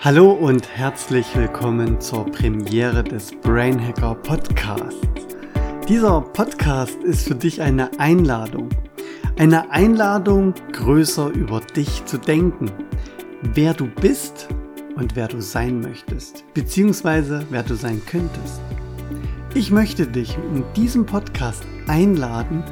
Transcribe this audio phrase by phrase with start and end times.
[0.00, 5.00] Hallo und herzlich willkommen zur Premiere des Brain Hacker Podcasts.
[5.88, 8.68] Dieser Podcast ist für dich eine Einladung.
[9.38, 12.70] Eine Einladung, größer über dich zu denken.
[13.54, 14.48] Wer du bist
[14.96, 18.60] und wer du sein möchtest, beziehungsweise wer du sein könntest.
[19.54, 22.62] Ich möchte dich in diesem Podcast einladen,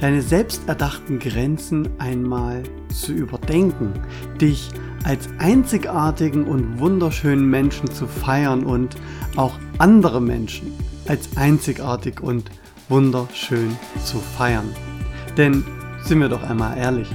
[0.00, 3.92] deine selbsterdachten Grenzen einmal zu überdenken,
[4.40, 4.70] dich
[5.04, 8.96] als einzigartigen und wunderschönen Menschen zu feiern und
[9.36, 10.72] auch andere Menschen
[11.06, 12.50] als einzigartig und
[12.88, 14.68] wunderschön zu feiern.
[15.36, 15.64] Denn
[16.02, 17.08] sind wir doch einmal ehrlich,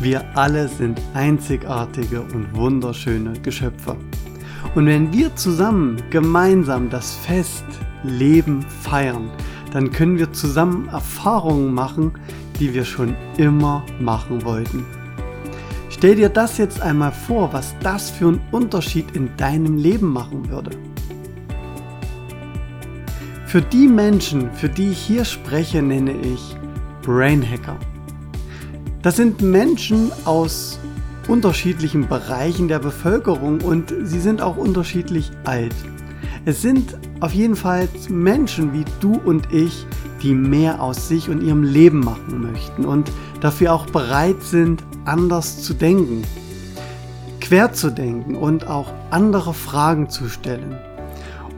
[0.00, 3.96] wir alle sind einzigartige und wunderschöne Geschöpfe.
[4.74, 7.64] Und wenn wir zusammen gemeinsam das Fest
[8.02, 9.30] Leben feiern,
[9.72, 12.12] dann können wir zusammen Erfahrungen machen,
[12.60, 14.84] die wir schon immer machen wollten.
[15.96, 20.50] Stell dir das jetzt einmal vor, was das für einen Unterschied in deinem Leben machen
[20.50, 20.72] würde.
[23.46, 26.54] Für die Menschen, für die ich hier spreche, nenne ich
[27.00, 27.78] Brain Hacker.
[29.00, 30.78] Das sind Menschen aus
[31.28, 35.74] unterschiedlichen Bereichen der Bevölkerung und sie sind auch unterschiedlich alt.
[36.44, 39.86] Es sind auf jeden Fall Menschen wie du und ich,
[40.22, 45.62] die mehr aus sich und ihrem Leben machen möchten und dafür auch bereit sind, anders
[45.62, 46.22] zu denken,
[47.40, 50.76] quer zu denken und auch andere Fragen zu stellen.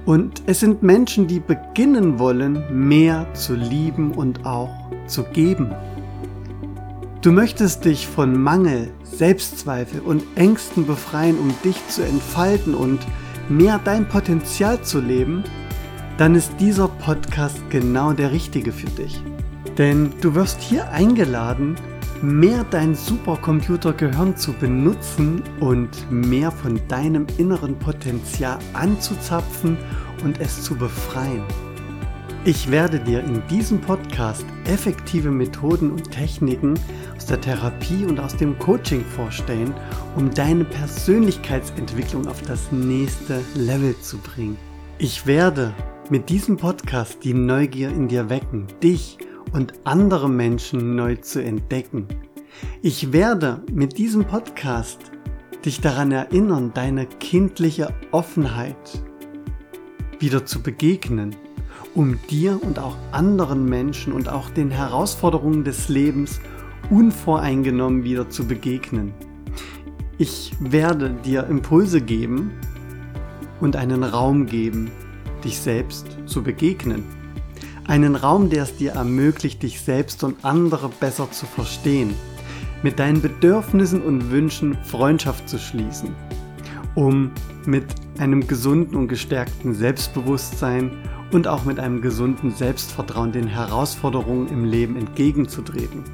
[0.04, 4.70] Und es sind Menschen, die beginnen wollen, mehr zu lieben und auch
[5.06, 5.74] zu geben.
[7.20, 13.00] Du möchtest dich von Mangel, Selbstzweifel und Ängsten befreien, um dich zu entfalten und
[13.48, 15.42] mehr dein Potenzial zu leben,
[16.16, 19.22] dann ist dieser Podcast genau der richtige für dich.
[19.78, 21.76] Denn du wirst hier eingeladen,
[22.22, 29.76] mehr dein Supercomputer-Gehirn zu benutzen und mehr von deinem inneren Potenzial anzuzapfen
[30.24, 31.44] und es zu befreien.
[32.44, 36.74] Ich werde dir in diesem Podcast effektive Methoden und Techniken
[37.16, 39.74] aus der Therapie und aus dem Coaching vorstellen,
[40.16, 44.56] um deine Persönlichkeitsentwicklung auf das nächste Level zu bringen.
[44.98, 45.74] Ich werde
[46.10, 49.18] mit diesem Podcast die Neugier in dir wecken, dich
[49.52, 52.06] und andere Menschen neu zu entdecken.
[52.82, 54.98] Ich werde mit diesem Podcast
[55.64, 59.02] dich daran erinnern, deine kindliche Offenheit
[60.18, 61.34] wieder zu begegnen,
[61.94, 66.40] um dir und auch anderen Menschen und auch den Herausforderungen des Lebens
[66.90, 69.12] unvoreingenommen wieder zu begegnen.
[70.16, 72.50] Ich werde dir Impulse geben
[73.60, 74.90] und einen Raum geben,
[75.44, 77.17] dich selbst zu begegnen.
[77.88, 82.14] Einen Raum, der es dir ermöglicht, dich selbst und andere besser zu verstehen.
[82.82, 86.14] Mit deinen Bedürfnissen und Wünschen Freundschaft zu schließen.
[86.94, 87.30] Um
[87.64, 87.86] mit
[88.18, 90.90] einem gesunden und gestärkten Selbstbewusstsein
[91.32, 96.04] und auch mit einem gesunden Selbstvertrauen den Herausforderungen im Leben entgegenzutreten.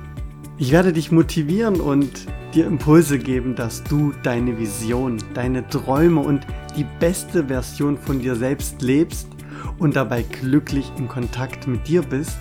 [0.58, 6.46] Ich werde dich motivieren und dir Impulse geben, dass du deine Vision, deine Träume und
[6.76, 9.33] die beste Version von dir selbst lebst
[9.78, 12.38] und dabei glücklich in Kontakt mit dir bist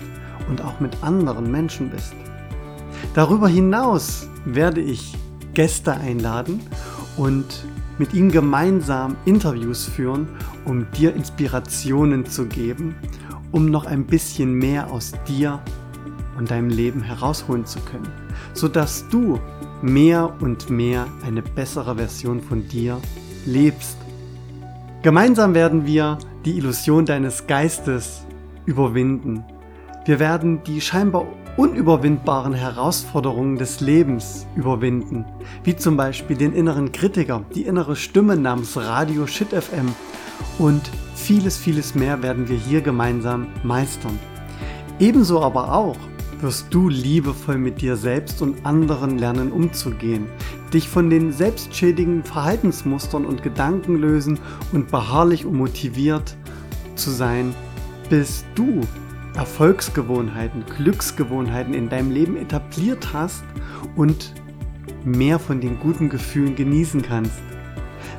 [0.48, 2.14] und auch mit anderen Menschen bist.
[3.14, 5.16] Darüber hinaus werde ich
[5.54, 6.60] Gäste einladen
[7.16, 7.64] und
[7.98, 10.28] mit ihnen gemeinsam Interviews führen,
[10.64, 12.96] um dir Inspirationen zu geben,
[13.52, 15.60] um noch ein bisschen mehr aus dir
[16.36, 18.08] und deinem Leben herausholen zu können,
[18.52, 19.38] sodass du
[19.80, 23.00] mehr und mehr eine bessere Version von dir
[23.46, 23.96] lebst.
[25.02, 28.26] Gemeinsam werden wir die Illusion deines Geistes
[28.66, 29.44] überwinden.
[30.04, 35.24] Wir werden die scheinbar unüberwindbaren Herausforderungen des Lebens überwinden,
[35.62, 39.94] wie zum Beispiel den inneren Kritiker, die innere Stimme namens Radio Shit FM
[40.58, 40.82] und
[41.14, 44.18] vieles, vieles mehr werden wir hier gemeinsam meistern.
[44.98, 45.96] Ebenso aber auch
[46.40, 50.26] wirst du liebevoll mit dir selbst und anderen lernen umzugehen,
[50.74, 54.38] dich von den selbstschädigenden Verhaltensmustern und Gedanken lösen
[54.72, 56.36] und beharrlich und motiviert
[56.96, 57.54] zu sein,
[58.10, 58.80] bis du
[59.34, 63.44] Erfolgsgewohnheiten, Glücksgewohnheiten in deinem Leben etabliert hast
[63.96, 64.34] und
[65.04, 67.42] mehr von den guten Gefühlen genießen kannst.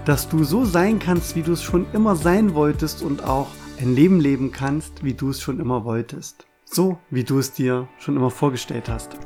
[0.06, 3.48] Dass du so sein kannst, wie du es schon immer sein wolltest und auch
[3.80, 6.48] ein Leben leben kannst, wie du es schon immer wolltest.
[6.66, 9.18] So, wie du es dir schon immer vorgestellt hast.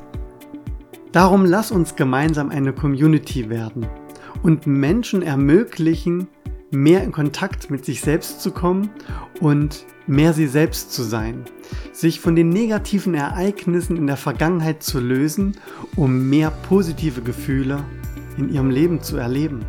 [1.12, 3.88] Darum lass uns gemeinsam eine Community werden
[4.44, 6.28] und Menschen ermöglichen,
[6.72, 8.92] mehr in Kontakt mit sich selbst zu kommen
[9.42, 11.46] und mehr sie selbst zu sein,
[11.94, 15.58] sich von den negativen Ereignissen in der Vergangenheit zu lösen,
[15.96, 17.84] um mehr positive Gefühle
[18.38, 19.66] in ihrem Leben zu erleben.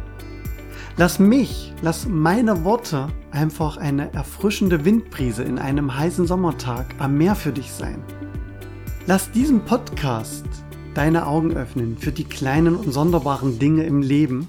[0.98, 7.34] Lass mich, lass meine Worte einfach eine erfrischende Windbrise in einem heißen Sommertag am Meer
[7.34, 8.02] für dich sein.
[9.06, 10.59] Lass diesen Podcast
[10.94, 14.48] deine Augen öffnen für die kleinen und sonderbaren Dinge im Leben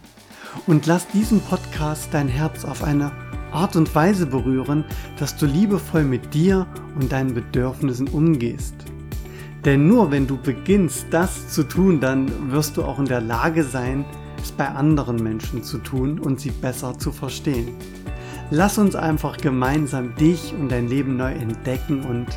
[0.67, 3.11] und lass diesen Podcast dein Herz auf eine
[3.51, 4.85] Art und Weise berühren,
[5.19, 6.67] dass du liebevoll mit dir
[6.99, 8.75] und deinen Bedürfnissen umgehst.
[9.65, 13.63] Denn nur wenn du beginnst, das zu tun, dann wirst du auch in der Lage
[13.63, 14.05] sein,
[14.41, 17.69] es bei anderen Menschen zu tun und sie besser zu verstehen.
[18.49, 22.27] Lass uns einfach gemeinsam dich und dein Leben neu entdecken und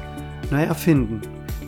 [0.51, 1.23] neu erfinden.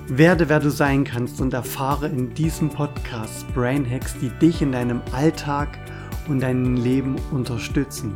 [0.08, 4.70] Werde, wer du sein kannst und erfahre in diesem Podcast Brain Hacks, die dich in
[4.70, 5.80] deinem Alltag
[6.28, 8.14] und deinem Leben unterstützen.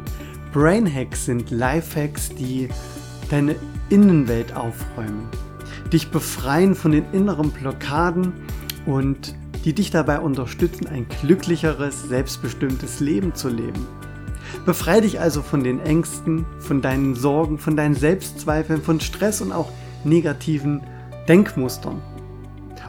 [0.53, 2.69] Brain Hacks sind Lifehacks, die
[3.29, 3.57] deine
[3.89, 5.29] Innenwelt aufräumen,
[5.93, 8.35] dich befreien von den inneren Blockaden
[8.87, 9.35] und
[9.65, 13.85] die dich dabei unterstützen, ein glücklicheres, selbstbestimmtes Leben zu leben.
[14.65, 19.51] Befreie dich also von den Ängsten, von deinen Sorgen, von deinen Selbstzweifeln, von Stress und
[19.51, 19.73] auch
[20.05, 20.83] negativen
[21.31, 22.03] Denkmustern.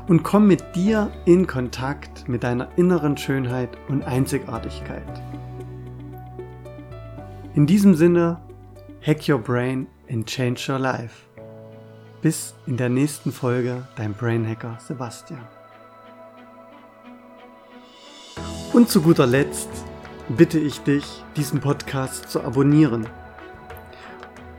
[0.08, 5.22] Und komm mit dir in Kontakt mit deiner inneren Schönheit und Einzigartigkeit.
[7.54, 8.42] In diesem Sinne,
[9.06, 11.28] hack your brain and change your life.
[12.24, 15.48] Bis in der nächsten Folge, dein Brainhacker Sebastian.
[18.74, 19.70] Und zu guter Letzt
[20.30, 21.06] bitte ich dich,
[21.36, 23.06] diesen Podcast zu abonnieren.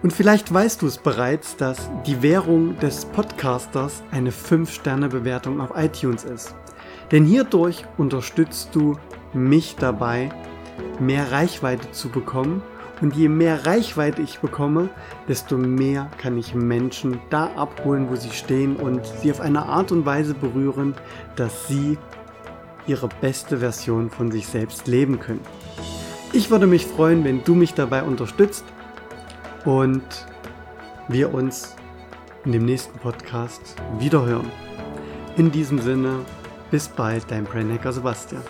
[0.02, 6.24] Und vielleicht weißt du es bereits, dass die Währung des Podcasters eine 5-Sterne-Bewertung auf iTunes
[6.24, 6.56] ist.
[7.12, 8.96] Denn hierdurch unterstützt du
[9.32, 10.30] mich dabei,
[10.98, 12.62] mehr Reichweite zu bekommen
[13.00, 14.88] und je mehr Reichweite ich bekomme,
[15.28, 19.92] desto mehr kann ich Menschen da abholen, wo sie stehen und sie auf eine Art
[19.92, 20.94] und Weise berühren,
[21.36, 21.96] dass sie
[22.88, 25.42] ihre beste Version von sich selbst leben können.
[26.32, 28.64] Ich würde mich freuen, wenn du mich dabei unterstützt
[29.64, 30.02] und
[31.08, 31.76] wir uns
[32.44, 34.50] in dem nächsten Podcast wiederhören.
[35.36, 36.20] In diesem Sinne,
[36.70, 38.42] bis bald, dein Brainhacker Sebastian.